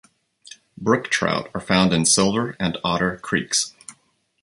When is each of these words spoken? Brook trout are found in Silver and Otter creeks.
Brook 0.79 1.09
trout 1.11 1.51
are 1.53 1.61
found 1.61 1.93
in 1.93 2.05
Silver 2.05 2.55
and 2.59 2.75
Otter 2.83 3.19
creeks. 3.19 3.75